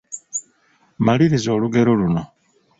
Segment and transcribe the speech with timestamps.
[1.05, 2.21] Maliriza olugero luno.